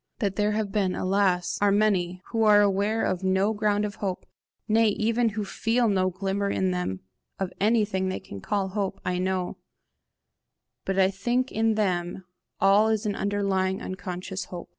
That 0.17 0.35
there 0.35 0.53
have 0.53 0.71
been, 0.71 0.95
alas, 0.95 1.59
are 1.61 1.71
many, 1.71 2.23
who 2.31 2.41
are 2.41 2.59
aware 2.61 3.05
of 3.05 3.23
no 3.23 3.53
ground 3.53 3.85
of 3.85 3.97
hope, 3.97 4.25
nay 4.67 4.87
even 4.87 5.29
who 5.37 5.45
feel 5.45 5.87
no 5.87 6.09
glimmer 6.09 6.49
in 6.49 6.71
them 6.71 7.01
of 7.37 7.53
anything 7.61 8.09
they 8.09 8.19
can 8.19 8.41
call 8.41 8.69
hope, 8.69 8.99
I 9.05 9.19
know; 9.19 9.57
but 10.85 10.97
I 10.97 11.11
think 11.11 11.51
in 11.51 11.75
them 11.75 12.25
all 12.59 12.87
is 12.89 13.05
an 13.05 13.15
underlying 13.15 13.79
unconscious 13.79 14.45
hope. 14.45 14.69